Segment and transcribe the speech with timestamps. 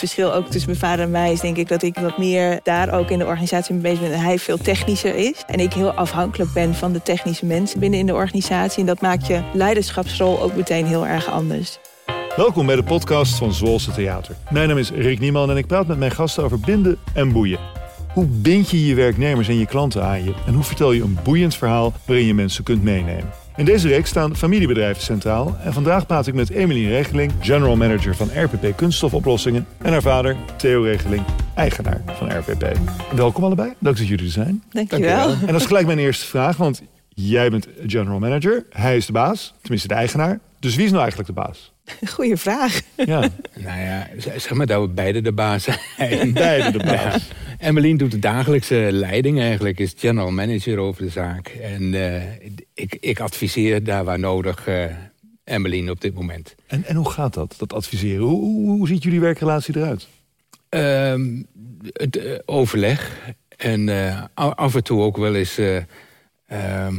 [0.00, 2.92] verschil ook tussen mijn vader en mij is denk ik dat ik wat meer daar
[2.92, 4.12] ook in de organisatie mee bezig ben.
[4.12, 5.44] En hij veel technischer is.
[5.46, 8.80] En ik heel afhankelijk ben van de technische mensen binnen in de organisatie.
[8.80, 11.78] En dat maakt je leiderschapsrol ook meteen heel erg anders.
[12.36, 14.36] Welkom bij de podcast van Zwolse Theater.
[14.50, 17.58] Mijn naam is Rick Nieman en ik praat met mijn gasten over binden en boeien.
[18.12, 20.34] Hoe bind je je werknemers en je klanten aan je?
[20.46, 23.30] En hoe vertel je een boeiend verhaal waarin je mensen kunt meenemen?
[23.56, 25.56] In deze reeks staan familiebedrijven centraal.
[25.64, 29.66] En vandaag praat ik met Emily Regeling, general manager van RPP Kunststofoplossingen.
[29.78, 31.24] En haar vader, Theo Regeling,
[31.54, 32.78] eigenaar van RPP.
[33.14, 34.62] Welkom allebei, dank dat jullie er zijn.
[34.70, 35.30] Dankjewel.
[35.30, 38.66] En dat is gelijk mijn eerste vraag, want jij bent general manager.
[38.70, 40.40] Hij is de baas, tenminste de eigenaar.
[40.58, 41.72] Dus wie is nou eigenlijk de baas?
[42.14, 42.80] Goeie vraag.
[42.96, 43.20] Ja.
[43.64, 46.32] nou ja, zeg maar dat we beide de baas zijn.
[46.32, 47.28] Beide de baas.
[47.28, 47.34] Ja.
[47.58, 51.48] Emmeline doet de dagelijkse leiding eigenlijk, is general manager over de zaak.
[51.48, 52.22] En uh,
[52.74, 54.84] ik, ik, adviseer daar waar nodig uh,
[55.44, 56.54] Emmeline op dit moment.
[56.66, 58.24] En, en hoe gaat dat, dat adviseren?
[58.24, 60.08] Hoe, hoe, hoe ziet jullie werkrelatie eruit?
[60.70, 61.40] Uh,
[61.92, 63.18] het uh, overleg
[63.56, 63.88] en
[64.34, 65.60] af en toe ook wel eens...
[66.46, 66.96] Ehm,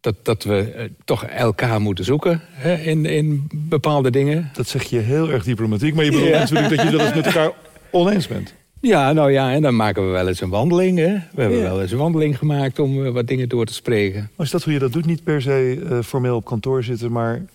[0.00, 4.50] dat, dat we toch elkaar moeten zoeken hè, in, in bepaalde dingen.
[4.52, 6.38] Dat zeg je heel erg diplomatiek, maar je bedoelt ja.
[6.38, 7.52] natuurlijk dat je dat eens met elkaar
[7.90, 8.54] oneens bent.
[8.80, 10.98] Ja, nou ja, en dan maken we wel eens een wandeling.
[10.98, 11.12] Hè?
[11.32, 11.64] We hebben ja.
[11.64, 14.30] wel eens een wandeling gemaakt om uh, wat dingen door te spreken.
[14.36, 15.06] Maar is dat hoe je dat doet?
[15.06, 17.46] Niet per se uh, formeel op kantoor zitten, maar even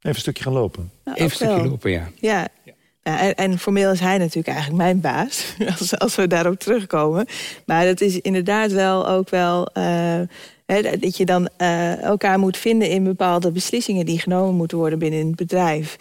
[0.00, 0.90] een stukje gaan lopen?
[1.04, 2.10] Nou, even een stukje lopen, ja.
[2.20, 2.72] Ja, ja
[3.20, 7.26] en, en, formeel is hij natuurlijk eigenlijk mijn baas, als, als we daarop terugkomen.
[7.66, 9.68] Maar dat is inderdaad wel ook wel...
[9.78, 10.20] Uh,
[11.00, 11.48] dat je dan
[12.02, 14.06] elkaar moet vinden in bepaalde beslissingen...
[14.06, 15.96] die genomen moeten worden binnen het bedrijf.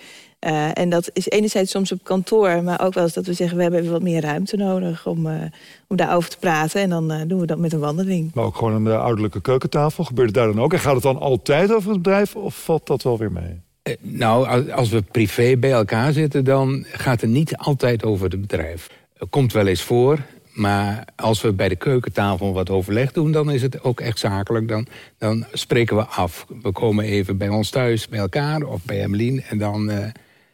[0.48, 3.58] Uh, en dat is enerzijds soms op kantoor, maar ook wel eens dat we zeggen...
[3.58, 5.42] we hebben even wat meer ruimte nodig om, uh,
[5.88, 6.82] om daarover te praten.
[6.82, 8.32] En dan uh, doen we dat met een wandeling.
[8.34, 10.04] Maar ook gewoon aan de ouderlijke keukentafel.
[10.04, 10.74] Gebeurt het daar dan ook?
[10.74, 13.62] En gaat het dan altijd over het bedrijf of valt dat wel weer mee?
[14.00, 16.44] nou, als we privé bij elkaar zitten...
[16.44, 18.90] dan gaat het niet altijd over het bedrijf.
[19.18, 20.20] Het komt wel eens voor,
[20.54, 23.32] maar als we bij de keukentafel wat overleg doen...
[23.32, 24.68] dan is het ook echt zakelijk.
[24.68, 24.88] Dan,
[25.18, 26.46] dan spreken we af.
[26.62, 29.42] We komen even bij ons thuis, bij elkaar of bij Emmeline...
[29.42, 29.92] en dan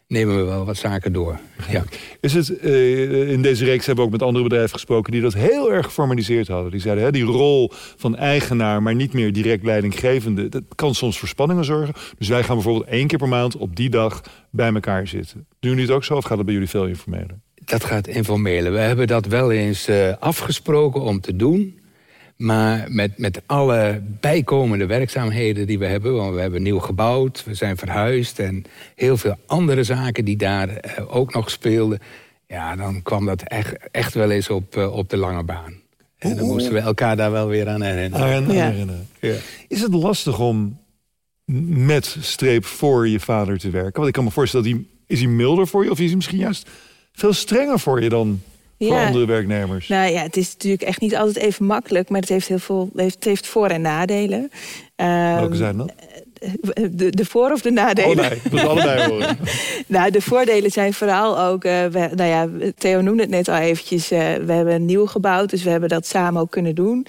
[0.10, 1.40] nemen we wel wat zaken door.
[1.70, 1.84] Ja.
[2.20, 5.12] Is het, uh, in deze reeks hebben we ook met andere bedrijven gesproken...
[5.12, 6.72] die dat heel erg geformaliseerd hadden.
[6.72, 10.50] Die zeiden, hè, die rol van eigenaar, maar niet meer direct leidinggevende...
[10.50, 11.94] dat kan soms voor spanningen zorgen.
[12.18, 14.22] Dus wij gaan bijvoorbeeld één keer per maand op die dag
[14.52, 15.48] bij elkaar zitten.
[15.60, 17.40] Doen jullie het ook zo of gaat het bij jullie veel informeler?
[17.70, 18.72] Dat gaat informelen.
[18.72, 21.78] We hebben dat wel eens uh, afgesproken om te doen...
[22.40, 26.14] Maar met, met alle bijkomende werkzaamheden die we hebben...
[26.14, 28.40] want we hebben nieuw gebouwd, we zijn verhuisd...
[28.40, 28.64] en
[28.96, 32.00] heel veel andere zaken die daar uh, ook nog speelden...
[32.48, 35.74] ja, dan kwam dat echt, echt wel eens op, uh, op de lange baan.
[36.18, 38.36] En dan moesten we elkaar daar wel weer aan herinneren.
[38.36, 38.70] Aan, ja.
[38.70, 39.08] herinneren.
[39.20, 39.36] Ja.
[39.68, 40.80] Is het lastig om
[41.66, 43.94] met streep voor je vader te werken?
[43.94, 45.92] Want ik kan me voorstellen, dat hij, is hij milder voor je...
[45.92, 46.70] of is hij misschien juist
[47.20, 48.42] veel strenger voor je dan
[48.80, 49.88] voor andere werknemers?
[49.88, 52.90] Nou ja, het is natuurlijk echt niet altijd even makkelijk, maar het heeft heel veel,
[52.96, 54.52] het heeft voor- en nadelen.
[54.96, 55.92] Um, Welke zijn dat?
[56.92, 58.26] De, de voor- of de nadelen?
[58.26, 59.38] Oh nee, dat allebei horen.
[59.88, 61.64] nou, de voordelen zijn vooral ook...
[61.66, 64.12] Uh, we, nou ja, Theo noemde het net al eventjes.
[64.12, 67.06] Uh, we hebben nieuw gebouwd, dus we hebben dat samen ook kunnen doen.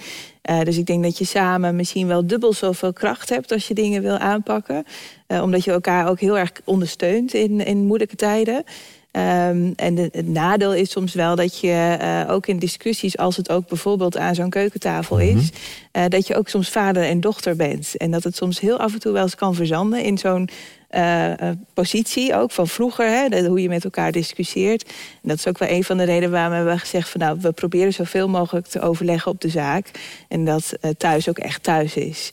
[0.50, 3.52] Uh, dus ik denk dat je samen misschien wel dubbel zoveel kracht hebt...
[3.52, 4.84] als je dingen wil aanpakken.
[5.26, 8.64] omdat je elkaar ook heel erg ondersteunt in, in moeilijke tijden.
[9.12, 13.36] Um, en de, het nadeel is soms wel dat je uh, ook in discussies, als
[13.36, 15.50] het ook bijvoorbeeld aan zo'n keukentafel is, mm
[15.92, 16.02] -hmm.
[16.02, 17.96] uh, dat je ook soms vader en dochter bent.
[17.96, 20.48] En dat het soms heel af en toe wel eens kan verzanden in zo'n
[20.90, 21.32] uh,
[21.74, 24.82] positie, ook van vroeger, hè, hoe je met elkaar discussieert.
[25.22, 27.38] En dat is ook wel een van de redenen waarom we hebben gezegd van nou,
[27.40, 29.90] we proberen zoveel mogelijk te overleggen op de zaak.
[30.28, 32.30] En dat thuis ook echt thuis is.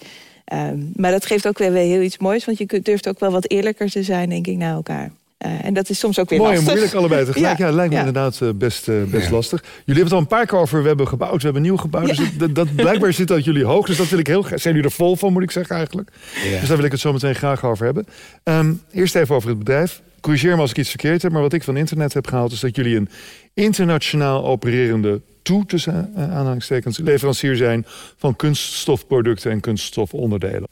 [0.54, 3.32] Um, maar dat geeft ook weer, weer heel iets moois, want je durft ook wel
[3.32, 5.12] wat eerlijker te zijn, denk ik, naar elkaar.
[5.46, 6.68] Uh, en dat is soms ook weer Mooi lastig.
[6.68, 7.58] en moeilijk allebei tegelijk.
[7.58, 8.06] Ja, ja lijkt me ja.
[8.06, 9.32] inderdaad uh, best, uh, best ja.
[9.32, 9.62] lastig.
[9.62, 12.08] Jullie hebben het al een paar keer over, we hebben gebouwd, we hebben nieuw gebouwd.
[12.08, 13.86] Dus dat, dat, blijkbaar zit uit jullie hoog.
[13.86, 14.60] Dus dat wil ik heel graag.
[14.60, 16.12] Zijn jullie er vol van, moet ik zeggen eigenlijk.
[16.60, 18.06] Dus daar wil ik het zo meteen graag over hebben.
[18.44, 20.02] Um, eerst even over het bedrijf.
[20.22, 22.52] Corrigeer me als ik iets verkeerd heb, maar wat ik van internet heb gehaald...
[22.52, 23.10] is dat jullie een
[23.54, 26.98] internationaal opererende toe, tussen aanhalingstekens...
[26.98, 27.86] leverancier zijn
[28.18, 30.68] van kunststofproducten en kunststofonderdelen.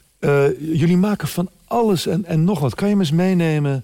[0.59, 2.75] jullie maken van alles en, en nog wat.
[2.75, 3.83] Kan je me eens meenemen...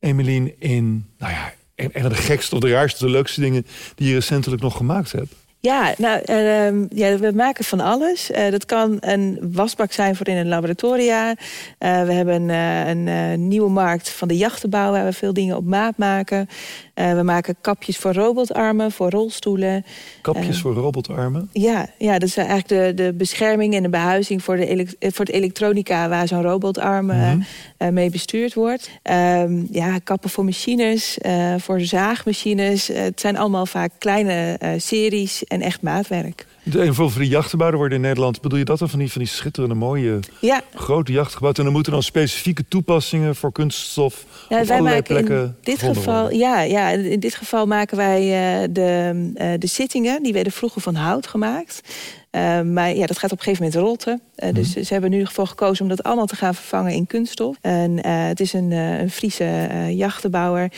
[0.00, 4.08] Emeline, in nou ja, een van de gekste of de raarste, de leukste dingen die
[4.08, 5.34] je recentelijk nog gemaakt hebt?
[5.62, 8.30] Ja, nou, uh, ja, we maken van alles.
[8.30, 11.28] Uh, dat kan een wasbak zijn voor in een laboratoria.
[11.28, 11.36] Uh,
[11.78, 14.90] we hebben een, een nieuwe markt van de jachtenbouw...
[14.90, 16.48] waar we veel dingen op maat maken.
[16.94, 19.84] we maken kapjes voor robotarmen, voor rolstoelen.
[20.20, 21.48] Kapjes voor robotarmen?
[21.52, 24.42] Ja, ja, dat is eigenlijk de, de bescherming en de behuizing...
[24.42, 27.44] voor, de voor het elektronica waar zo'n robotarm mm
[27.90, 28.90] mee bestuurd wordt.
[29.02, 31.18] Ehm, ja, kappen voor machines,
[31.58, 32.86] voor zaagmachines.
[32.86, 36.46] het zijn allemaal vaak kleine series en echt maatwerk.
[36.78, 39.30] En voor die jachtenbouwen worden in Nederland, bedoel je dat dan van die, van die
[39.30, 40.62] schitterende mooie ja.
[40.74, 41.58] grote jachtgebouwen?
[41.58, 45.82] En dan moeten dan specifieke toepassingen voor kunststof ja, op wij maken plekken in dit
[45.82, 50.52] geval, ja, ja, in dit geval maken wij uh, de, uh, de zittingen, die werden
[50.52, 51.80] vroeger van hout gemaakt.
[52.30, 54.20] Uh, maar ja, dat gaat op een gegeven moment rotten.
[54.36, 57.56] Uh, Dus ze hebben nu ervoor gekozen om dat allemaal te gaan vervangen in kunststof.
[57.60, 60.72] En uh, het is een, een Friese jachtenbouwer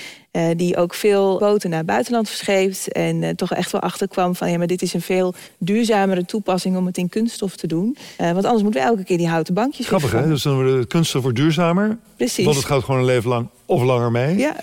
[0.56, 2.92] die ook veel boten naar het buitenland verscheept.
[2.92, 6.86] En toch echt wel achterkwam van ja, maar dit is een veel duurzamere toepassing om
[6.86, 7.96] het in kunststof te doen.
[8.16, 10.26] want anders moeten we elke keer die houten bankjes Grappig hè?
[10.26, 11.98] Dus dan wordt de kunststof wordt duurzamer.
[12.16, 12.44] Precies.
[12.44, 14.36] Want het gaat gewoon een leven lang of langer mee.
[14.36, 14.56] Ja.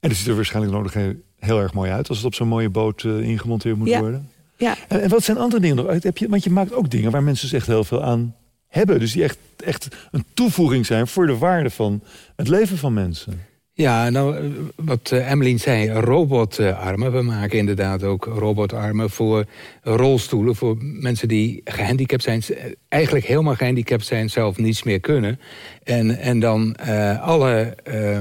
[0.00, 0.94] En het ziet er waarschijnlijk nog
[1.38, 4.00] heel erg mooi uit als het op zo'n mooie boot ingemonteerd moet ja.
[4.00, 4.30] worden.
[4.60, 4.76] Ja.
[4.88, 6.02] En, wat zijn andere dingen nog?
[6.02, 8.34] Heb je, want je maakt ook dingen waar mensen dus echt heel veel aan
[8.68, 9.00] hebben.
[9.00, 12.02] Dus die echt, echt een toevoeging zijn voor de waarde van
[12.36, 13.48] het leven van mensen.
[13.72, 14.44] Ja, nou, eh,
[14.76, 17.12] wat uh, Emmeline zei, robotarmen.
[17.12, 19.44] We maken inderdaad ook robotarmen voor
[19.82, 20.54] rolstoelen...
[20.56, 22.42] voor mensen die gehandicapt zijn.
[22.88, 25.40] Eigenlijk helemaal gehandicapt zijn, zelf niets meer kunnen.
[25.82, 28.18] En, en dan uh, alle uh,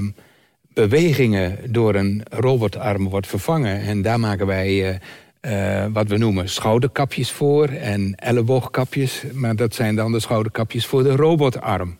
[0.73, 3.81] bewegingen door een robotarm wordt vervangen.
[3.81, 4.99] En daar maken wij
[5.41, 9.23] uh, wat we noemen schouderkapjes voor en elleboogkapjes.
[9.33, 11.97] Maar dat zijn dan de schouderkapjes voor de robotarm.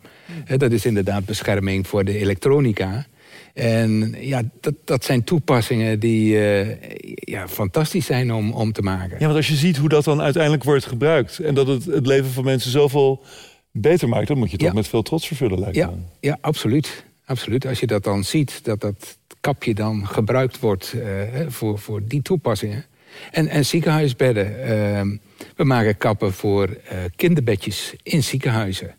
[0.58, 3.06] Dat is inderdaad bescherming voor de elektronica.
[3.54, 6.68] En ja, dat, dat zijn toepassingen die uh,
[7.16, 9.18] ja, fantastisch zijn om, om te maken.
[9.20, 11.40] Ja, want als je ziet hoe dat dan uiteindelijk wordt gebruikt...
[11.40, 13.24] en dat het het leven van mensen zoveel
[13.72, 14.28] beter maakt...
[14.28, 14.74] dan moet je het ja.
[14.74, 17.06] met veel trots vervullen, lijkt ja, Ja, absoluut.
[17.26, 17.66] absoluut.
[17.66, 21.04] Als je dat dan ziet, dat dat kapje dan gebruikt wordt uh,
[21.48, 22.86] voor, voor die toepassingen...
[23.32, 24.64] En, en ziekenhuisbedden.
[24.64, 25.16] Ehm,
[25.56, 28.96] we maken kappen voor uh, kinderbedjes in ziekenhuizen.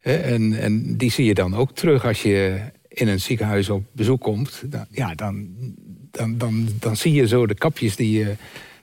[0.00, 4.20] en, en die zie je dan ook terug als je in een ziekenhuis op bezoek
[4.20, 4.62] komt.
[4.66, 5.46] Dan, ja, dan,
[6.10, 8.34] dan, dan, dan zie je zo de kapjes die je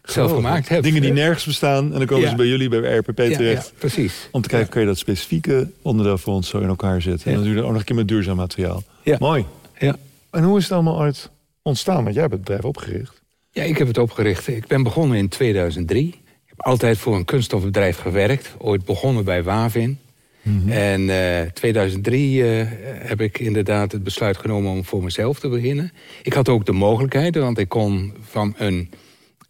[0.04, 0.84] zelf gemaakt hebt.
[0.84, 3.66] Dingen die nergens bestaan en dan komen ze bij jullie, bij RPP terecht.
[3.66, 4.28] Ja, precies.
[4.32, 7.28] Om te kijken, kun je dat specifieke onderdeel voor ons zo in elkaar zetten.
[7.28, 8.84] En dan doe je ook nog een keer met duurzaam materiaal.
[9.20, 9.46] Mooi.
[9.80, 9.96] Ja.
[10.32, 11.30] En hoe is het allemaal uit
[11.62, 12.04] ontstaan?
[12.04, 13.22] Want jij hebt het bedrijf opgericht.
[13.56, 14.48] Ja, ik heb het opgericht.
[14.48, 16.08] Ik ben begonnen in 2003.
[16.08, 18.56] Ik heb altijd voor een kunststofbedrijf gewerkt.
[18.58, 20.00] Ooit begonnen bij Wavin.
[20.42, 22.68] Mm En uh, eh, 2003 uh, eh,
[23.00, 25.92] heb ik inderdaad het besluit genomen om voor mezelf te beginnen.
[26.24, 28.90] Ik had ook de mogelijkheid, want ik kon van een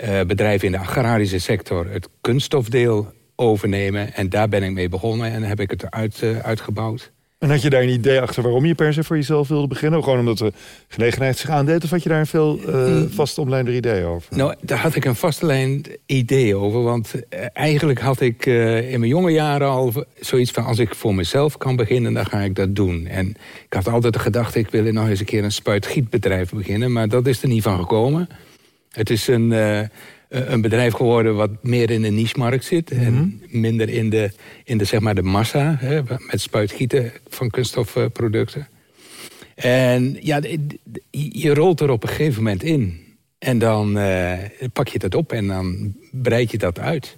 [0.03, 4.13] uh, bedrijf in de agrarische sector het kunststofdeel overnemen.
[4.13, 7.11] En daar ben ik mee begonnen en heb ik het uit, uitgebouwd.
[7.37, 10.03] En had je daar een idee achter waarom je per se voor jezelf wilde beginnen?
[10.03, 10.53] Gewoon omdat de
[10.87, 11.83] gelegenheid zich aandeed?
[11.83, 14.37] Of had je daar een veel uh, vast omlijnder idee over?
[14.37, 16.83] Nou, daar had ik een vastomlijnd idee over.
[16.83, 20.65] Want uh, eigenlijk had ik uh, in mijn jonge jaren al zoiets van...
[20.65, 23.07] als ik voor mezelf kan beginnen, dan ga ik dat doen.
[23.07, 23.27] En
[23.65, 26.91] ik had altijd de gedachte, ik wil nog eens een keer een spuitgietbedrijf beginnen.
[26.91, 28.27] Maar dat is er niet van gekomen.
[28.95, 29.79] Het is een eh,
[30.35, 32.91] een bedrijf geworden wat meer in de niche-markt zit.
[32.91, 33.59] En mhm.
[33.59, 34.31] minder in de,
[34.63, 36.01] in de, zeg maar de massa, hè,
[36.31, 38.67] met spuitgieten van kunststofproducten.
[39.55, 40.41] En ja,
[41.11, 43.03] je rolt er op een gegeven moment in.
[43.39, 44.33] En dan uh,
[44.73, 47.17] pak je dat op en dan breid je dat uit.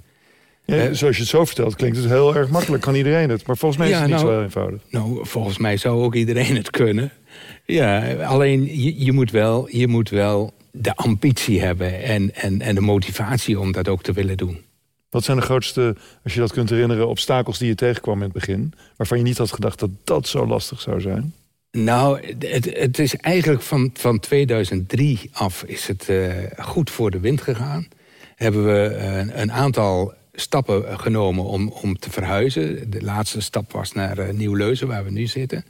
[0.65, 2.83] Ja, zoals je het zo vertelt, klinkt het heel erg makkelijk.
[2.83, 3.47] Kan iedereen het?
[3.47, 4.81] Maar volgens mij is het niet nou, zo eenvoudig.
[4.89, 7.11] Nou, volgens mij zou ook iedereen het kunnen.
[7.65, 12.75] Ja, alleen je, je, moet, wel, je moet wel de ambitie hebben en, en, en
[12.75, 14.65] de motivatie om dat ook te willen doen.
[15.09, 18.33] Wat zijn de grootste, als je dat kunt herinneren, obstakels die je tegenkwam in het
[18.33, 18.73] begin?
[18.95, 21.33] Waarvan je niet had gedacht dat dat zo lastig zou zijn?
[21.71, 27.19] Nou, het, het is eigenlijk van, van 2003 af is het uh, goed voor de
[27.19, 27.87] wind gegaan.
[28.35, 32.89] Hebben we uh, een aantal stappen genomen om, om te verhuizen.
[32.89, 35.65] De laatste stap was naar uh, Nieuw-Leuzen, waar we nu zitten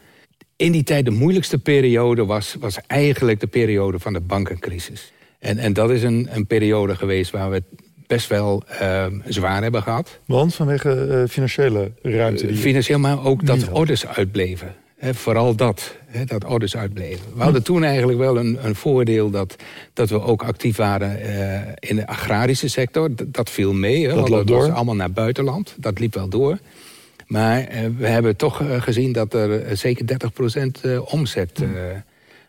[0.58, 5.12] in die tijd de moeilijkste periode was, was eigenlijk de periode van de bankencrisis.
[5.40, 9.62] En, en dat is een, een periode geweest waar we het best wel uh, zwaar
[9.62, 10.20] hebben gehad.
[10.26, 12.48] Want vanwege uh, financiële ruimte?
[12.48, 14.76] Die Financieel, maar ook dat orders uitbleven.
[15.00, 15.96] vooral dat,
[16.26, 17.26] dat orders uitbleven.
[17.36, 19.56] We hadden toen eigenlijk wel een, een voordeel dat,
[19.94, 23.16] dat we ook actief waren uh, in de agrarische sector.
[23.16, 25.76] Dat, dat viel mee, dat, dat was allemaal naar buitenland.
[25.78, 26.60] Dat liep wel door.
[27.28, 30.06] Maar uh, we hebben toch uh, gezien dat er uh, zeker
[30.88, 31.64] 30% omzet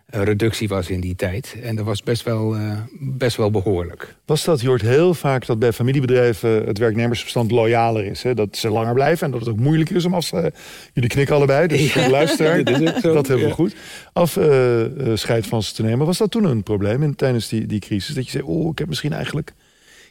[0.09, 1.57] een reductie was in die tijd.
[1.63, 2.57] En dat was best wel,
[3.01, 4.15] best wel behoorlijk.
[4.25, 8.23] Was dat, je hoort heel vaak dat bij familiebedrijven het werknemersbestand loyaler is.
[8.23, 8.35] Hè?
[8.35, 10.53] Dat ze langer blijven en dat het ook moeilijker is om af te...
[10.93, 12.09] Jullie knikken allebei, dus ja.
[12.19, 13.75] luisteraar, dat, dat hebben we goed.
[14.13, 16.07] Afscheid van ze te nemen.
[16.07, 18.15] Was dat toen een probleem in, tijdens die, die crisis?
[18.15, 19.53] Dat je zei, oh, ik heb misschien eigenlijk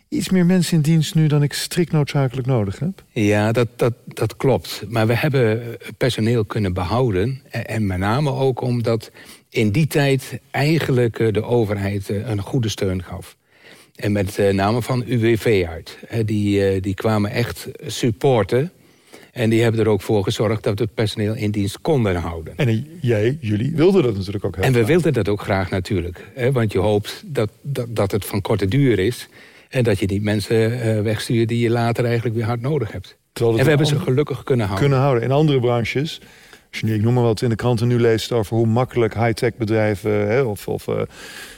[0.10, 3.04] iets meer mensen in dienst nu dan ik strikt noodzakelijk nodig heb?
[3.12, 4.84] Ja, dat, dat, dat klopt.
[4.90, 7.42] Maar we hebben personeel kunnen behouden.
[7.50, 9.12] En met name ook omdat
[9.50, 13.36] in die tijd eigenlijk eh, de overheid eh, een goede steun gaf.
[13.96, 15.98] En met eh, name van UWV uit.
[16.26, 18.72] Die, die kwamen echt supporten.
[19.32, 22.54] En die hebben er ook voor gezorgd dat we het personeel in dienst konden houden.
[22.56, 26.26] En jij, jullie, wilden dat natuurlijk ook heel En we wilden dat ook graag natuurlijk.
[26.52, 29.28] Want je hoopt dat, dat, dat het van korte duur is.
[29.70, 33.18] En dat je niet mensen uh, wegstuurt die je later eigenlijk weer hard nodig hebt.
[33.34, 34.88] En we hebben ze gelukkig kunnen houden.
[34.88, 35.30] Kunnen houden.
[35.30, 36.22] In andere branches,
[36.70, 39.14] als je nu, ik noem maar wat, in de kranten nu leest over hoe makkelijk
[39.14, 41.02] high-tech bedrijven hè, of, of uh,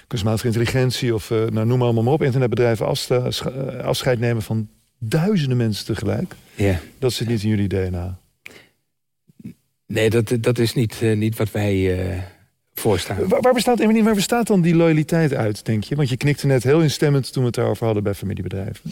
[0.08, 2.86] kunstmatige intelligentie of uh, nou, noem allemaal maar op, internetbedrijven
[3.84, 6.34] afscheid nemen van duizenden mensen tegelijk.
[6.56, 6.80] Ja.
[7.00, 8.20] Dat zit niet in jullie DNA.
[9.86, 11.98] Nee, dat, dat is niet, niet wat wij
[12.80, 13.28] voorstaan.
[13.28, 15.96] Waar, waar, bestaat, Emilie, waar bestaat dan die loyaliteit uit, denk je?
[15.96, 18.92] Want je knikte net heel instemmend toen we het daarover hadden bij familiebedrijven.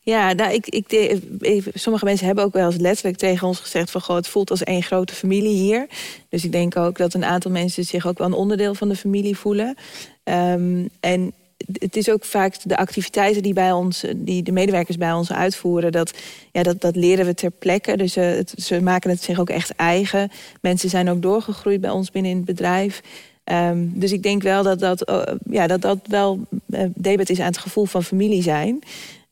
[0.00, 3.90] Ja, nou, ik, ik, sommige mensen hebben ook wel eens letterlijk tegen ons gezegd...
[3.90, 5.86] van goh, het voelt als één grote familie hier.
[6.28, 8.96] Dus ik denk ook dat een aantal mensen zich ook wel een onderdeel van de
[8.96, 9.76] familie voelen.
[10.24, 11.32] Um, en
[11.72, 15.92] het is ook vaak de activiteiten die, bij ons, die de medewerkers bij ons uitvoeren...
[15.92, 16.18] dat,
[16.52, 17.96] ja, dat, dat leren we ter plekke.
[17.96, 20.30] Dus het, ze maken het zich ook echt eigen.
[20.60, 23.02] Mensen zijn ook doorgegroeid bij ons binnen in het bedrijf.
[23.52, 27.40] Um, dus ik denk wel dat dat, uh, ja, dat, dat wel uh, debet is
[27.40, 28.82] aan het gevoel van familie zijn.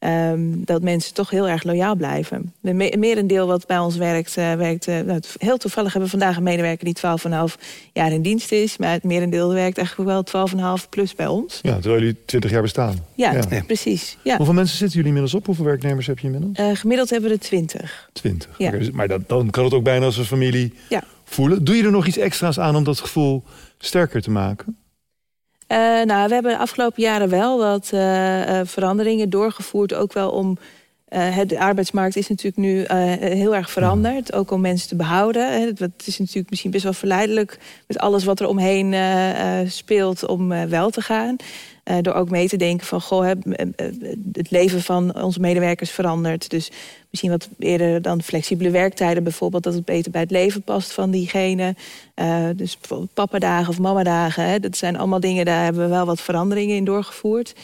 [0.07, 2.53] Um, dat mensen toch heel erg loyaal blijven.
[2.61, 6.19] De me merendeel wat bij ons werkt, uh, werkt uh, nou, heel toevallig hebben we
[6.19, 8.77] vandaag een medewerker die 12,5 jaar in dienst is.
[8.77, 10.47] Maar het merendeel werkt eigenlijk wel
[10.79, 11.59] 12,5 plus bij ons.
[11.63, 12.97] Ja, terwijl jullie 20 jaar bestaan.
[13.15, 13.63] Ja, ja.
[13.67, 14.17] precies.
[14.23, 14.37] Ja.
[14.37, 15.47] Hoeveel mensen zitten jullie inmiddels op?
[15.47, 16.59] Hoeveel werknemers heb je inmiddels?
[16.59, 18.11] Uh, gemiddeld hebben we er 20.
[18.13, 18.59] 20.
[18.59, 18.69] Ja.
[18.69, 21.03] Okay, maar dat, dan kan het ook bijna als een familie ja.
[21.25, 21.65] voelen.
[21.65, 23.43] Doe je er nog iets extra's aan om dat gevoel
[23.79, 24.77] sterker te maken?
[25.69, 29.95] Uh, nou, we hebben de afgelopen jaren wel wat uh, veranderingen doorgevoerd.
[29.95, 30.59] Ook wel om.
[31.15, 32.85] Uh, de arbeidsmarkt is natuurlijk nu
[33.29, 34.33] heel erg veranderd.
[34.33, 35.75] Ook om mensen te behouden.
[35.77, 38.95] Het is natuurlijk misschien best wel verleidelijk met alles wat er omheen
[39.71, 41.37] speelt om wel te gaan.
[42.01, 43.31] Door ook mee te denken van, goh,
[44.33, 46.51] het leven van onze medewerkers verandert.
[46.51, 46.71] Dus
[47.11, 49.63] misschien wat eerder dan flexibele werktijden bijvoorbeeld...
[49.63, 51.75] dat het beter bij het leven past van diegene.
[52.57, 54.45] Dus bijvoorbeeld papadagen of mamadagen.
[54.45, 57.55] Hè, dat zijn allemaal dingen, daar hebben we wel wat veranderingen in doorgevoerd.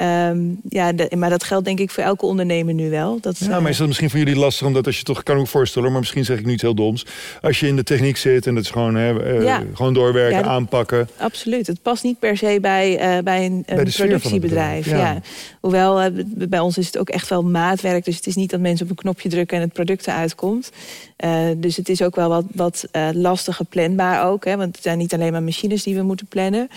[0.00, 3.18] Um, ja, de, maar dat geldt denk ik voor elke ondernemer nu wel.
[3.20, 4.66] Dat, ja, maar is dat misschien voor jullie lastig?
[4.66, 7.06] Omdat als je toch, kan ook voorstellen, maar misschien zeg ik nu iets heel doms.
[7.40, 9.62] Als je in de techniek zit en het is gewoon, hè, uh, ja.
[9.74, 11.08] gewoon doorwerken, ja, dat, aanpakken.
[11.16, 11.66] Absoluut.
[11.66, 14.86] Het past niet per se bij, uh, bij een, een productiebedrijf.
[14.86, 15.20] Ja.
[15.60, 18.04] Hoewel, uh, bij ons is het ook echt wel maatwerk.
[18.04, 20.70] Dus het is niet dat mensen op een knopje drukken en het product eruit komt.
[21.56, 24.44] dus het is ook wel wat, wat lastiger planbaar ook.
[24.44, 26.68] Hè, want het zijn niet alleen maar machines die we moeten plannen.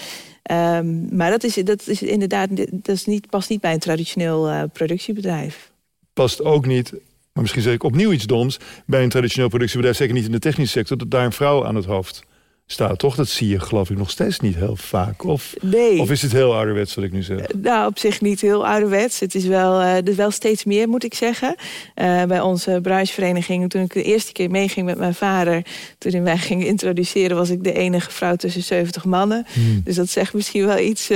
[0.51, 4.49] Um, maar dat is, dat is inderdaad dat is niet, past niet bij een traditioneel
[4.49, 5.71] uh, productiebedrijf.
[6.13, 6.91] Past ook niet,
[7.33, 8.59] maar misschien zeg ik opnieuw iets doms...
[8.85, 10.97] bij een traditioneel productiebedrijf, zeker niet in de technische sector...
[10.97, 12.23] dat daar een vrouw aan het hoofd
[12.67, 13.15] staat, toch?
[13.15, 15.23] Dat zie je geloof ik nog steeds niet heel vaak.
[15.23, 15.99] Of, nee.
[15.99, 17.39] of is het heel ouderwets wat ik nu zeg?
[17.39, 19.19] Uh, nou, op zich niet heel ouderwets.
[19.19, 21.55] Het is wel, uh, er wel steeds meer, moet ik zeggen.
[21.95, 25.65] Uh, bij onze bruisvereniging, toen ik de eerste keer meeging met mijn vader...
[25.97, 29.45] toen wij gingen introduceren, was ik de enige vrouw tussen 70 mannen.
[29.53, 29.81] Hmm.
[29.83, 31.09] Dus dat zegt misschien wel iets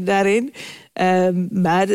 [0.00, 0.52] daarin.
[1.00, 1.86] Um, maar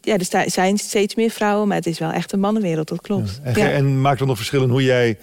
[0.00, 3.40] ja, er zijn steeds meer vrouwen, maar het is wel echt een mannenwereld, dat klopt.
[3.44, 3.50] Ja.
[3.50, 3.70] En, ja.
[3.70, 5.18] en maakt er nog verschil in hoe jij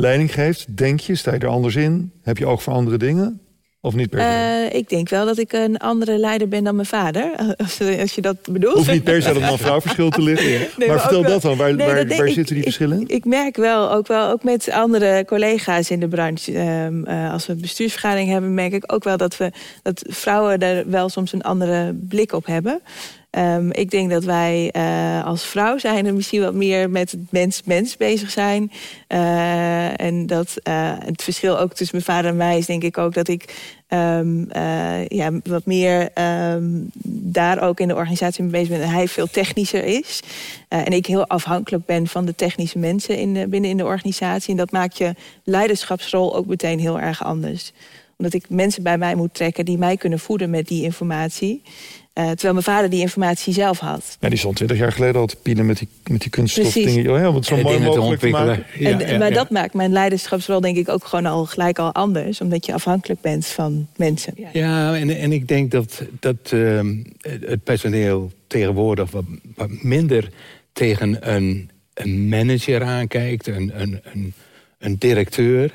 [0.00, 0.76] leiding geeft?
[0.76, 2.12] Denk je, sta je er anders in?
[2.22, 3.40] Heb je ook voor andere dingen?
[3.82, 4.68] Of niet per se?
[4.70, 7.32] Uh, ik denk wel dat ik een andere leider ben dan mijn vader.
[8.00, 8.74] Als, je dat bedoelt.
[8.74, 10.48] Hoeft niet per se dat man-vrouw verschil te liggen.
[10.48, 11.56] Nee, maar, maar vertel dat dan.
[11.56, 13.00] Waar, nee, waar, dat waar zitten die verschillen?
[13.00, 16.58] Ik, ik, merk wel, ook wel, ook met andere collega's in de branche.
[16.58, 19.52] Um, uh, als we bestuursvergadering hebben, merk ik ook wel dat, we,
[19.82, 22.80] dat vrouwen daar wel soms een andere blik op hebben.
[23.38, 27.96] Um, ik denk dat wij uh, als vrouw zijn er misschien wat meer met mens-mens
[27.96, 28.72] bezig zijn.
[29.08, 32.98] Uh, en dat uh, het verschil ook tussen mijn vader en mij is denk ik
[32.98, 34.48] ook dat ik um,
[35.08, 36.08] ja, wat meer
[36.52, 38.82] um, daar ook in de organisatie mee bezig ben.
[38.82, 40.20] En hij veel technischer is.
[40.68, 44.50] en ik heel afhankelijk ben van de technische mensen in binnen in de organisatie.
[44.50, 47.72] En dat maakt je leiderschapsrol ook meteen heel erg anders
[48.20, 51.62] Omdat ik mensen bij mij moet trekken die mij kunnen voeden met die informatie.
[52.14, 54.16] Uh, terwijl mijn vader die informatie zelf had.
[54.20, 57.12] Ja, die stond twintig jaar geleden al te pielen met die, met die kunststofdingen.
[57.12, 58.64] Oh ja, wat zo mooi mogelijk te maken.
[58.78, 62.40] Ja, en, maar dat maakt mijn leiderschapsrol denk ik ook gewoon al gelijk al anders.
[62.40, 64.34] Omdat je afhankelijk bent van mensen.
[64.52, 66.80] Ja, en, en ik denk dat, dat uh,
[67.40, 69.24] het personeel tegenwoordig wat,
[69.54, 70.30] wat minder
[70.72, 73.46] tegen een, een manager aankijkt.
[73.46, 74.32] Een, een, een,
[74.78, 75.74] een directeur.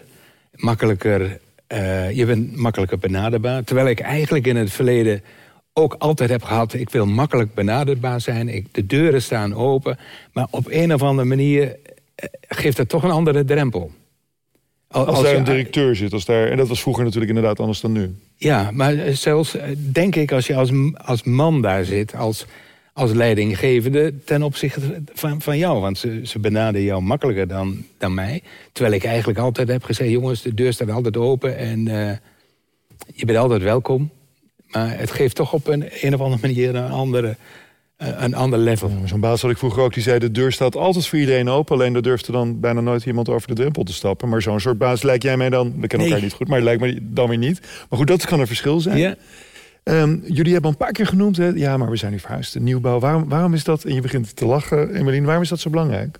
[0.56, 1.40] Makkelijker,
[1.74, 3.64] uh, je bent makkelijker benaderbaar.
[3.64, 5.24] Terwijl ik eigenlijk in het verleden
[5.74, 6.74] ook altijd heb gehad...
[6.74, 9.98] ik wil makkelijk benaderbaar zijn, ik, de deuren staan open...
[10.34, 11.76] maar op een of andere manier
[12.16, 13.92] eh, geeft dat toch een andere drempel.
[14.88, 17.82] Als, als daar een directeur zit, als daar, en dat was vroeger natuurlijk inderdaad anders
[17.82, 18.16] dan nu.
[18.36, 22.16] Ja, maar zelfs eh, denk ik als je als, als man daar zit...
[22.16, 22.46] als,
[22.96, 25.82] als leidinggevende ten opzichte van, van jou.
[25.82, 28.42] Want ze, ze benaderen jou makkelijker dan, dan mij.
[28.72, 30.10] Terwijl ik eigenlijk altijd heb gezegd...
[30.10, 32.12] jongens, de deur staat altijd open en uh,
[33.14, 34.10] je bent altijd welkom.
[34.68, 37.36] Maar het geeft toch op een, een of andere manier een andere,
[37.98, 38.92] eh, een ander level.
[39.06, 40.20] Zo'n baas had ik vroeger ook, die zei...
[40.20, 41.76] de deur staat altijd voor iedereen open...
[41.76, 44.30] alleen er durfde dan bijna nooit iemand over de drempel te stappen.
[44.30, 45.74] Maar zo'n soort baas lijkt jij mij dan...
[45.80, 47.60] we kennen elkaar niet goed, maar lijkt me dan weer niet.
[47.90, 48.98] Maar goed, dat kan een verschil zijn.
[48.98, 49.16] Ja.
[49.90, 51.48] Um, jullie hebben een paar keer genoemd, hè?
[51.48, 53.00] ja, maar we zijn nu verhuisd, de nieuwbouw.
[53.00, 56.20] Waarom, waarom is dat, en je begint te lachen, Emeline, waarom is dat zo belangrijk?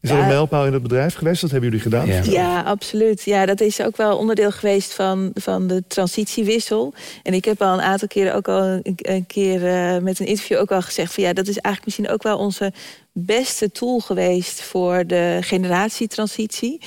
[0.00, 1.40] Is dat een mijlpaal in het bedrijf geweest?
[1.40, 2.06] Dat hebben jullie gedaan?
[2.06, 2.22] Ja.
[2.24, 2.62] ja.
[2.62, 3.22] absoluut.
[3.22, 6.94] Ja, dat is ook wel onderdeel geweest van, van de transitiewissel.
[7.22, 10.26] En ik heb al een aantal keren ook al een, een keer uh, met een
[10.26, 11.14] interview ook al gezegd...
[11.14, 12.72] van ja, dat is eigenlijk misschien ook wel onze
[13.12, 16.80] beste tool geweest voor de generatietransitie.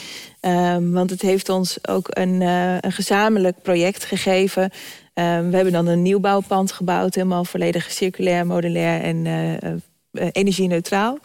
[0.46, 4.64] Um, want het heeft ons ook een, uh, een gezamenlijk project gegeven.
[4.64, 11.18] Um, we hebben dan een nieuwbouwpand gebouwd, helemaal volledig circulair, modulair en uh, energie-neutraal.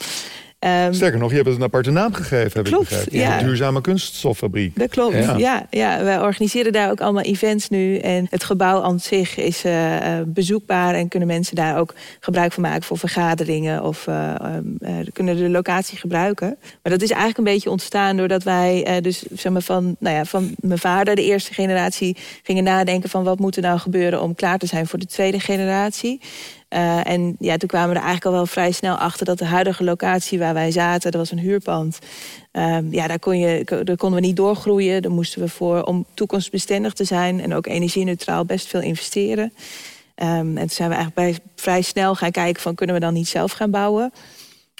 [0.58, 3.18] Um, Sterker nog, je hebt het een aparte naam gegeven, heb klopt, ik begrepen.
[3.18, 3.38] Ja.
[3.38, 4.78] duurzame kunststoffabriek.
[4.78, 5.36] Dat klopt, ja.
[5.36, 5.66] ja.
[5.70, 6.02] ja.
[6.02, 7.98] Wij organiseren daar ook allemaal events nu.
[7.98, 9.96] En het gebouw aan zich is uh,
[10.26, 10.94] bezoekbaar...
[10.94, 13.82] en kunnen mensen daar ook gebruik van maken voor vergaderingen...
[13.82, 14.34] of uh,
[14.80, 16.56] uh, kunnen de locatie gebruiken.
[16.82, 19.00] Maar dat is eigenlijk een beetje ontstaan doordat wij...
[19.00, 22.16] dus zeg maar van, nou ja, van mijn vader, de eerste generatie...
[22.42, 24.22] gingen nadenken van wat moet er nou gebeuren...
[24.22, 26.20] om klaar te zijn voor de tweede generatie.
[26.76, 29.26] Uh, en ja, toen kwamen we er eigenlijk al wel vrij snel achter...
[29.26, 31.98] dat de huidige locatie waar wij zaten, dat was een huurpand...
[32.52, 35.02] Um, ja, daar, kon je, daar konden we niet doorgroeien.
[35.02, 37.40] Daar moesten we voor, om toekomstbestendig te zijn...
[37.40, 39.44] en ook energie-neutraal best veel investeren.
[39.44, 42.62] Um, en toen zijn we eigenlijk bij, vrij snel gaan kijken...
[42.62, 44.12] van kunnen we dan niet zelf gaan bouwen...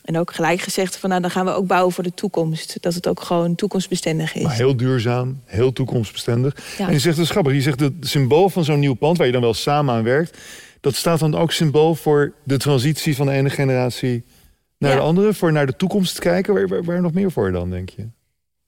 [0.05, 2.77] En ook gelijk gezegd van nou, dan gaan we ook bouwen voor de toekomst.
[2.81, 4.43] Dat het ook gewoon toekomstbestendig is.
[4.43, 6.57] Maar heel duurzaam, heel toekomstbestendig.
[6.79, 9.17] En je zegt, dat is grappig, je zegt het symbool van zo'n nieuw pand...
[9.17, 10.39] waar je dan wel samen aan werkt
[10.87, 14.25] dat staat dan ook symbool voor de transitie van de ene generatie
[14.79, 16.55] naar de andere, voor naar de toekomst kijken.
[16.55, 18.09] Waar, waar, waar, nog meer voor dan, denk je?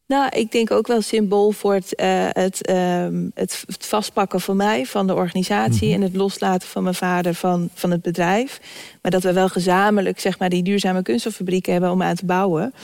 [0.07, 4.87] Nou, ik denk ook wel symbool voor het, uh, het, uh, het, vastpakken van mij,
[4.87, 5.89] van de organisatie...
[5.89, 5.97] Mhm.
[5.97, 8.61] en het loslaten van mijn vader van, van het bedrijf.
[9.03, 12.75] Maar dat we wel gezamenlijk zeg maar, die duurzame kunststoffabrieken hebben om aan te bouwen.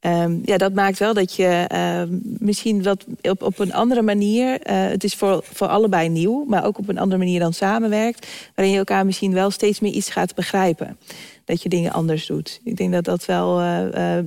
[0.00, 4.50] Um, ja, dat maakt wel dat je uh, misschien wat op, op een andere manier...
[4.50, 8.26] Uh, het is voor, voor allebei nieuw, maar ook op een andere manier dan samenwerkt...
[8.54, 10.98] waarin je elkaar misschien wel steeds meer iets gaat begrijpen.
[11.44, 12.60] Dat je dingen anders doet.
[12.64, 13.78] Ik denk dat dat wel uh,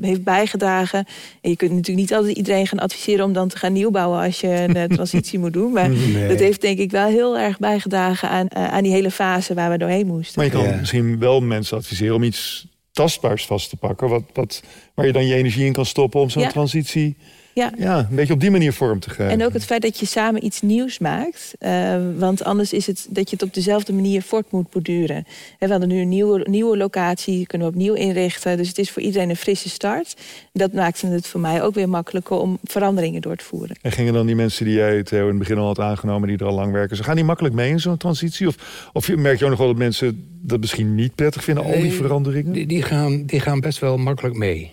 [0.02, 1.06] heeft bijgedragen.
[1.42, 3.26] En je kunt natuurlijk niet altijd iedereen gaan adviseren...
[3.26, 5.72] om dan te gaan nieuwbouwen als je een transitie moet doen.
[5.72, 5.90] Maar
[6.28, 9.78] dat heeft denk ik wel heel erg bijgedragen aan, aan die hele fase waar we
[9.78, 10.34] doorheen moesten.
[10.36, 14.10] Maar je kan misschien wel mensen adviseren om iets tastbaars vast te pakken.
[14.10, 17.18] Wat, wat, waar je dan je energie in kan stoppen om zo'n transitie
[17.54, 17.72] ja.
[17.78, 19.30] ja, een beetje op die manier vorm te geven.
[19.30, 21.54] En ook het feit dat je samen iets nieuws maakt.
[21.60, 25.26] Uh, want anders is het dat je het op dezelfde manier voort moet borduren.
[25.60, 28.58] We hadden nu een nieuwe, nieuwe locatie, kunnen we opnieuw inrichten.
[28.58, 30.16] Dus het is voor iedereen een frisse start.
[30.54, 33.76] Dat maakte het voor mij ook weer makkelijker om veranderingen door te voeren.
[33.82, 36.28] En gingen dan die mensen die jij Theo, in het begin al had aangenomen...
[36.28, 38.48] die er al lang werken, ze gaan die makkelijk mee in zo'n transitie?
[38.48, 41.72] Of, of merk je ook nog wel dat mensen dat misschien niet prettig vinden, al
[41.72, 42.52] die veranderingen?
[42.52, 44.72] Die, die, gaan, die gaan best wel makkelijk mee.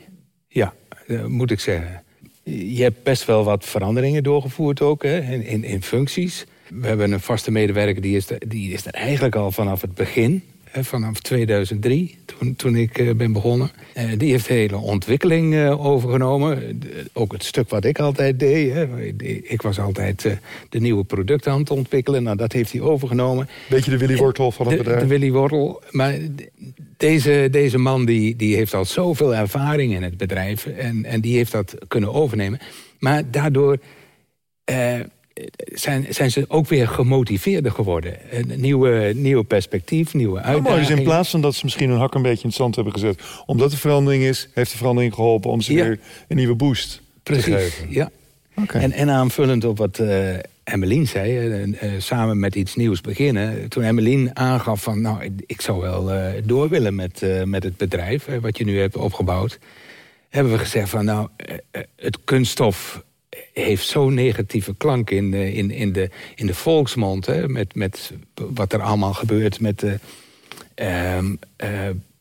[0.48, 0.74] Ja,
[1.06, 2.02] uh, moet ik zeggen
[2.48, 6.44] je hebt best wel wat veranderingen doorgevoerd ook hè, in, in, functies.
[6.68, 10.42] We hebben een vaste medewerker die is, die is er eigenlijk al vanaf het begin
[10.72, 13.70] vanaf 2003, toen, toen ik uh, ben begonnen.
[13.96, 16.80] Uh, die heeft de hele ontwikkeling uh, overgenomen.
[17.12, 18.72] ook het stuk wat ik altijd deed.
[18.72, 19.06] Hè.
[19.42, 22.22] Ik was altijd de nieuwe producten aan het ontwikkelen.
[22.22, 23.48] Nou, dat heeft hij overgenomen.
[23.68, 25.02] Beetje de Willy Wortel van het de, bedrijf.
[25.02, 25.82] De Willy Wortel.
[25.90, 26.18] Maar
[26.96, 30.66] deze, deze man die, die heeft al zoveel ervaring in het bedrijf.
[30.66, 32.58] En, en die heeft dat kunnen overnemen.
[32.98, 33.78] Maar daardoor
[35.56, 38.16] zijn, zijn ze ook weer gemotiveerder geworden.
[38.30, 40.86] Een nieuwe, nieuwe perspectief, nieuwe uitdagingen.
[40.86, 42.92] dus in plaats van dat ze misschien een hak een beetje in het zand hebben
[42.92, 43.22] gezet...
[43.46, 45.50] omdat er verandering is, heeft de verandering geholpen...
[45.50, 45.98] om ze weer
[46.28, 47.86] een nieuwe boost Precies, te geven.
[47.90, 48.10] ja.
[48.56, 48.82] Okay.
[48.82, 53.68] En, en aanvullend op wat uh, Emmeline zei, samen met iets nieuws beginnen.
[53.68, 56.10] Toen Emmeline aangaf van, nou, ik zou wel
[56.44, 58.26] door willen met, met het bedrijf...
[58.40, 59.58] wat je nu hebt opgebouwd...
[60.28, 61.28] hebben we gezegd van, nou,
[61.96, 63.02] het kunststof
[63.52, 67.26] heeft zo'n negatieve klank in, in, in, de, in de volksmond.
[67.26, 69.98] Hè, met, met wat er allemaal gebeurt met de
[70.74, 71.34] ehm,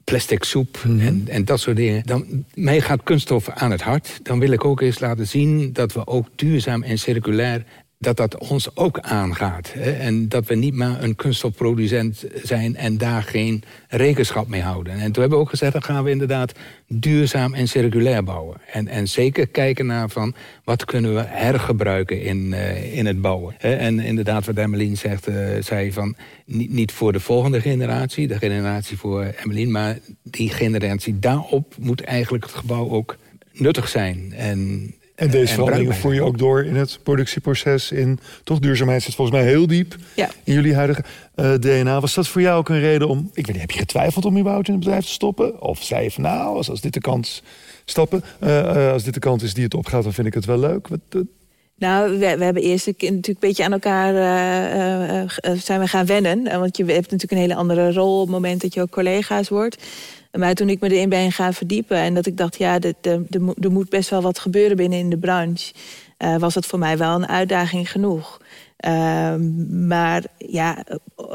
[0.04, 1.00] plastic soep mhm.
[1.00, 2.04] en, en dat soort dingen.
[2.06, 4.20] Dan, mij gaat kunststof aan het hart.
[4.24, 7.65] Dan wil ik ook eens laten zien dat we ook duurzaam en circulair
[7.99, 9.73] dat dat ons ook aangaat.
[9.73, 9.91] Hè?
[9.91, 12.75] En dat we niet maar een kunststofproducent zijn...
[12.75, 14.93] en daar geen rekenschap mee houden.
[14.93, 16.51] En toen hebben we ook gezegd, dan gaan we inderdaad
[16.88, 18.57] duurzaam en circulair bouwen.
[18.71, 23.55] En, en zeker kijken naar van, wat kunnen we hergebruiken in, uh, in het bouwen.
[23.57, 23.75] Hè?
[23.75, 26.15] En inderdaad, wat Emmeline zegt, uh, zei van...
[26.45, 29.71] Niet, niet voor de volgende generatie, de generatie voor Emmeline...
[29.71, 33.17] maar die generatie daarop moet eigenlijk het gebouw ook
[33.53, 34.33] nuttig zijn.
[34.33, 37.91] En en deze veranderingen voer je ook door in het productieproces.
[37.91, 40.30] In, toch, duurzaamheid zit volgens mij heel diep ja.
[40.43, 41.03] in jullie huidige
[41.36, 41.99] uh, eh, DNA.
[41.99, 43.30] Was dat voor jou ook een reden om...
[43.34, 45.62] Ik weet niet, heb je getwijfeld om überhaupt in het bedrijf te stoppen?
[45.62, 47.43] Of zei je van nou, als, als dit de kans
[47.86, 48.23] stappen...
[48.43, 50.88] Uh, als dit de kant is die het opgaat, dan vind ik het wel leuk.
[50.88, 51.25] Wat,
[51.78, 54.13] nou, we, we, hebben eerst natuurlijk een beetje aan elkaar
[55.58, 56.60] zijn we gaan wennen.
[56.60, 59.50] Want je hebt natuurlijk een hele andere rol op het moment dat je ook collega's
[59.50, 59.84] wordt.
[60.32, 63.90] Maar toen ik me erin ben gaan verdiepen en dat ik dacht, ja, er moet
[63.90, 65.74] best wel wat gebeuren binnen in de branche,
[66.38, 68.40] was het voor mij wel een uitdaging genoeg.
[68.86, 69.36] Uh,
[69.70, 70.84] maar ja,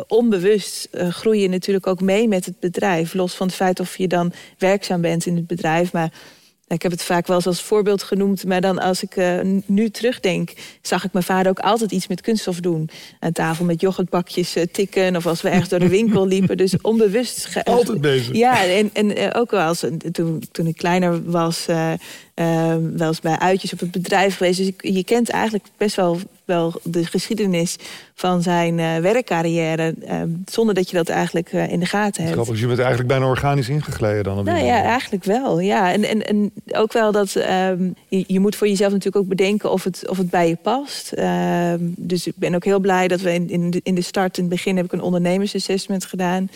[0.09, 3.15] onbewust groei je natuurlijk ook mee met het bedrijf.
[3.15, 5.93] Los van het feit of je dan werkzaam bent in het bedrijf.
[5.93, 6.13] Maar
[6.73, 8.45] ik heb het vaak wel eens als voorbeeld genoemd.
[8.45, 12.21] Maar dan als ik uh, nu terugdenk, zag ik mijn vader ook altijd iets met
[12.21, 12.91] kunststof doen.
[13.19, 15.17] Aan tafel met yoghurtbakjes uh, tikken.
[15.17, 16.57] Of als we ergens door de winkel liepen.
[16.57, 17.49] Dus onbewust.
[17.65, 18.37] Altijd bezig.
[18.37, 21.67] Ja, en, en uh, ook wel als, toen, toen ik kleiner was,
[22.35, 24.59] wel eens bij uitjes op het bedrijf geweest.
[24.59, 27.77] Dus je kent eigenlijk best wel wel de geschiedenis
[28.15, 29.95] van zijn uh, werkcarrière.
[30.03, 32.35] Uh, zonder dat je dat eigenlijk uh, in de gaten hebt.
[32.35, 34.39] Grappig, je bent eigenlijk bijna organisch ingegleden dan?
[34.39, 35.61] Op nou ja, eigenlijk wel.
[35.61, 35.93] Ja.
[35.93, 39.71] En, en, en ook wel dat um, je, je, moet voor jezelf natuurlijk ook bedenken
[39.71, 41.13] of het, of het bij je past.
[41.13, 44.37] Ehm, dus ik ben ook heel blij dat we in, in, de, in de start,
[44.37, 46.51] in het begin heb ik een ondernemersassessment gedaan.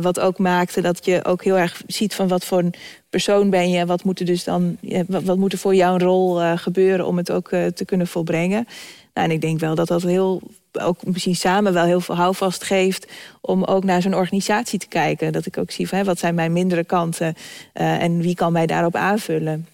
[0.00, 2.74] wat ook maakte dat je ook heel erg ziet van wat voor een
[3.14, 3.86] persoon ben je.
[3.86, 7.48] Wat moet er dus dan, wat, moet er voor jouw rol gebeuren om het ook
[7.48, 8.66] te kunnen volbrengen.
[9.14, 12.64] Nou, en ik denk wel dat dat heel, ook misschien samen wel heel veel houvast
[12.64, 15.32] geeft om ook naar zo'n organisatie te kijken.
[15.32, 17.34] Dat ik ook zie van hè, wat zijn mijn mindere kanten
[17.74, 19.66] uh, en wie kan mij daarop aanvullen.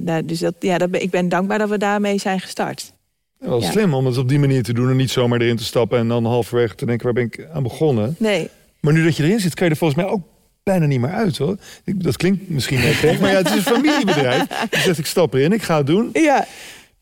[0.00, 2.92] Nou, dus dat, ja, dat, ik ben dankbaar dat we daarmee zijn gestart.
[3.38, 3.70] Wel ja.
[3.70, 6.08] slim om het op die manier te doen en niet zomaar erin te stappen en
[6.08, 8.14] dan halverwege te denken waar ben ik aan begonnen.
[8.18, 8.48] Nee.
[8.80, 10.22] Maar nu dat je erin zit, kan je er volgens mij ook
[10.64, 11.56] bijna niet meer uit hoor.
[11.84, 14.70] Dat klinkt misschien net maar ja, het is een familiebedrijf.
[14.70, 16.10] Je zegt ik stap erin, ik ga het doen.
[16.12, 16.46] Ja.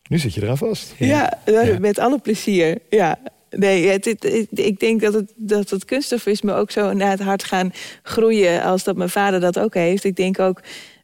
[0.09, 0.93] Nu zit je eraan vast.
[0.97, 1.39] Ja,
[1.79, 2.77] met alle plezier.
[2.89, 3.19] Ja.
[3.49, 7.73] Nee, het, ik denk dat het, dat het kunststofisme ook zo naar het hart gaan
[8.03, 8.63] groeien...
[8.63, 10.03] als dat mijn vader dat ook heeft.
[10.03, 10.61] Ik denk ook,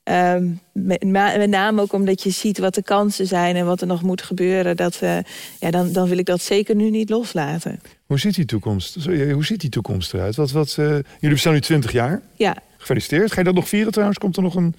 [0.09, 3.55] um, met, met, name ook omdat je ziet wat de kansen zijn...
[3.55, 5.17] en wat er nog moet gebeuren, dat, uh,
[5.59, 7.79] ja, dan, dan wil ik dat zeker nu niet loslaten.
[8.05, 10.35] Hoe ziet die toekomst, hoe ziet die toekomst eruit?
[10.35, 12.21] Wat, wat, uh, jullie bestaan nu 20 jaar.
[12.35, 12.55] Ja.
[12.77, 13.31] Gefeliciteerd.
[13.31, 14.17] Ga je dat nog vieren trouwens?
[14.19, 14.75] Komt er nog een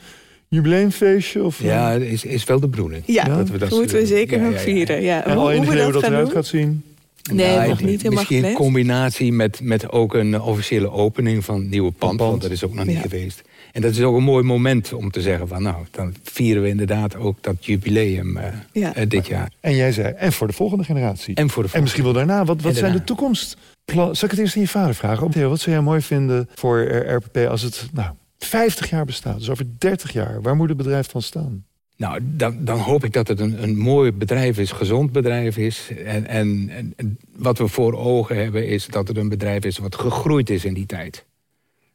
[0.49, 1.45] jubileumfeestje?
[1.45, 3.03] Of, ja, is, is wel de bedoeling.
[3.07, 5.03] Ja, dat we dat moeten we zeker nog vieren.
[5.03, 5.25] Ja.
[5.25, 6.85] En hoe, hoe, dat, dat eruit gaat zien?
[7.33, 11.61] Nee, nou, nog niet helemaal Misschien in combinatie met, met ook een officiële opening van
[11.61, 12.31] het nieuwe pand, pand.
[12.31, 13.43] Want dat is ook nog niet geweest.
[13.73, 15.63] En dat is ook een mooi moment om te zeggen van...
[15.63, 18.97] nou, dan vieren we inderdaad ook dat jubileum uh, ja.
[18.97, 19.53] uh, dit jaar.
[19.61, 21.35] En jij zei, en voor de volgende generatie.
[21.35, 22.45] En, voor de en misschien wel daarna.
[22.45, 23.57] Wat, wat zijn de toekomst?
[23.85, 25.49] Zal ik het eerst aan je vader vragen?
[25.49, 27.89] Wat zou jij mooi vinden voor RPP als het...
[27.93, 30.43] Nou, 50 jaar bestaat, dus over 30 jaar.
[30.43, 31.65] Waar moet het bedrijf van staan?
[32.01, 35.91] Nou, dan, dan hoop ik dat het een, een mooi bedrijf is, gezond bedrijf is.
[36.05, 39.95] En, en, en, wat we voor ogen hebben is dat het een bedrijf is wat
[39.95, 41.25] gegroeid is in die tijd.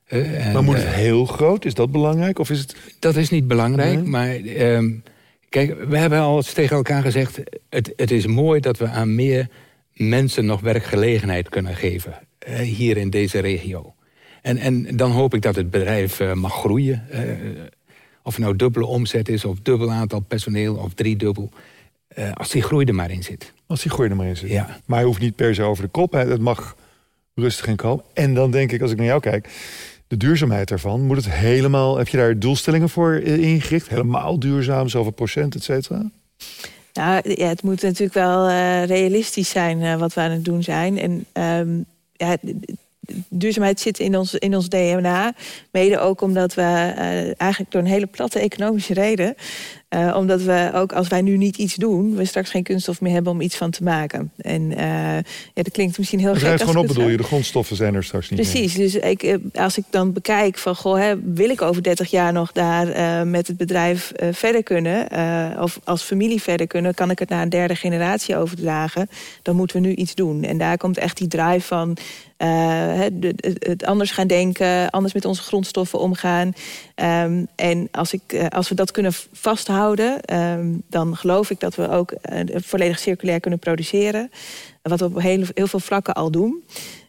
[0.05, 1.65] En, maar moet het eh, heel groot?
[1.65, 2.39] Is dat belangrijk?
[2.39, 2.75] Of is het...
[2.99, 4.39] Dat is niet belangrijk, maar...
[4.39, 4.91] Uh,
[5.49, 7.39] kijk, we hebben al eens tegen elkaar gezegd...
[7.69, 9.47] Het, het is mooi dat we aan meer
[9.93, 12.13] mensen nog werkgelegenheid kunnen geven.
[12.47, 13.93] Uh, hier in deze regio.
[14.41, 17.07] En, en dan hoop ik dat het bedrijf mag groeien.
[18.25, 21.49] Of het nou dubbele omzet is, of dubbel aantal personeel, of driedubbel.
[22.17, 23.53] Uh, als die groei er maar in zit.
[23.67, 24.49] Als die groei er maar in zit.
[24.49, 24.79] Ja.
[24.85, 26.11] Maar hij hoeft niet per se over de kop.
[26.11, 26.75] Het mag
[27.35, 28.03] rustig in komen.
[28.13, 29.49] En dan denk ik, als ik naar jou kijk,
[30.07, 31.01] de duurzaamheid daarvan.
[31.01, 33.87] Moet het helemaal, heb je daar doelstellingen voor ingericht?
[33.87, 36.09] Helemaal duurzaam, zoveel procent, et cetera?
[36.93, 40.63] Nou, ja, het moet natuurlijk wel uh, realistisch zijn uh, wat we aan het doen
[40.63, 40.97] zijn.
[40.97, 41.25] En
[41.59, 42.37] um, ja,
[43.29, 45.33] duurzaamheid zit in ons, in ons DNA.
[45.71, 49.35] Mede ook omdat we uh, eigenlijk door een hele platte economische reden...
[49.89, 53.13] Uh, omdat we ook als wij nu niet iets doen, we straks geen kunststof meer
[53.13, 54.31] hebben om iets van te maken.
[54.37, 54.77] En uh,
[55.53, 56.51] ja, dat klinkt misschien heel het gek.
[56.51, 57.17] Het gewoon op, bedoel je?
[57.17, 58.73] De grondstoffen zijn er straks niet Precies.
[58.73, 62.33] Dus ik, eh, als ik dan bekijk van, goh, hè, wil ik over 30 jaar
[62.33, 65.07] nog daar uh, met het bedrijf verder kunnen,
[65.61, 69.09] of als familie verder kunnen, kan ik het naar een derde generatie overdragen,
[69.41, 70.43] dan moeten we nu iets doen.
[70.43, 71.97] En daar komt echt die drive van
[72.37, 76.53] het anders gaan denken, anders met onze grondstoffen omgaan.
[76.95, 81.75] Um, en als, ik, uh, als we dat kunnen vasthouden, um, dan geloof ik dat
[81.75, 84.31] we ook uh, volledig circulair kunnen produceren.
[84.81, 86.63] Wat we op heel, veel vlakken al doen.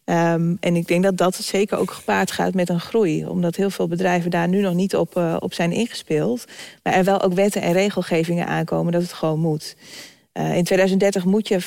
[0.05, 3.27] Um, en ik denk dat dat zeker ook gepaard gaat met een groei.
[3.27, 6.45] Omdat heel veel bedrijven daar nu nog niet op, op zijn ingespeeld.
[6.83, 9.77] Maar er wel ook wetten en regelgevingen aankomen dat het gewoon moet.
[10.39, 11.65] Uh, in 2030 moet je 35%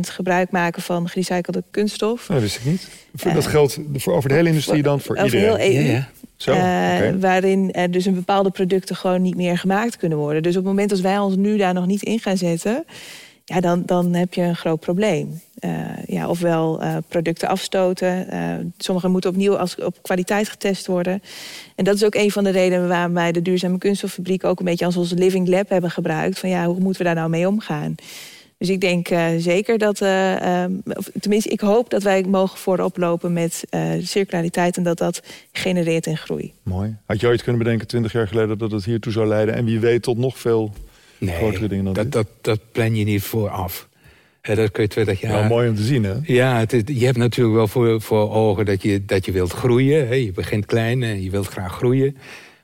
[0.00, 2.26] gebruik maken van gerecyclede kunststof.
[2.26, 2.88] Dat wist ik niet.
[3.26, 5.00] Uh, dat geldt voor over de hele industrie dan?
[5.00, 5.60] Voor over iedereen?
[5.60, 5.86] heel EU.
[5.86, 6.08] Ja, ja.
[6.36, 7.12] Zo, okay.
[7.12, 10.42] uh, waarin er dus een bepaalde producten gewoon niet meer gemaakt kunnen worden.
[10.42, 12.84] Dus op het moment dat wij ons nu daar nog niet in gaan zetten...
[13.50, 15.40] Ja, dan, dan heb je een groot probleem.
[15.60, 15.70] Uh,
[16.06, 18.26] ja, ofwel uh, producten afstoten.
[18.32, 21.22] Uh, sommige moeten opnieuw als, op kwaliteit getest worden.
[21.76, 24.64] En dat is ook een van de redenen waarom wij de duurzame kunststoffabriek ook een
[24.64, 26.38] beetje als ons living lab hebben gebruikt.
[26.38, 27.94] Van ja, hoe moeten we daar nou mee omgaan?
[28.58, 29.08] Dus ik denk
[29.38, 30.82] zeker dat, um,
[31.20, 33.64] tenminste, ik hoop dat wij mogen voorop lopen met
[34.00, 36.52] circulariteit en dat dat genereert in groei.
[36.62, 36.96] Mooi.
[37.06, 39.54] Had je ooit kunnen bedenken, twintig jaar geleden, dat het hiertoe zou leiden?
[39.54, 40.72] En wie weet tot nog veel
[41.20, 42.12] nee, grotere dingen dan dat, dit?
[42.12, 43.88] dat, dat plan je niet vooraf.
[44.42, 45.32] Dat kun je 20 jaar...
[45.32, 46.14] Wel mooi om te zien, hè?
[46.22, 49.52] Ja, het is, je hebt natuurlijk wel voor, voor ogen dat je, dat je wilt
[49.52, 50.08] groeien.
[50.08, 50.14] Hè?
[50.14, 52.16] Je begint klein en je wilt graag groeien.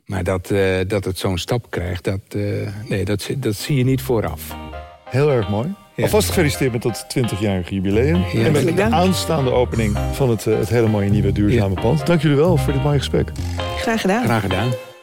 [0.06, 3.84] Maar dat, uh, dat het zo'n stap krijgt, dat, uh, nee, dat, dat zie je
[3.84, 4.56] niet vooraf.
[5.04, 5.74] Heel erg mooi.
[5.94, 6.02] Ja.
[6.02, 8.24] Alvast gefeliciteerd met dat 20-jarige jubileum.
[8.32, 8.44] Ja.
[8.44, 11.80] En met de aanstaande opening van het, uh, het hele mooie nieuwe duurzame ja.
[11.80, 12.06] pand.
[12.06, 13.30] Dank jullie wel voor dit mooie gesprek.
[13.76, 14.24] Graag gedaan.
[14.24, 14.95] Graag gedaan.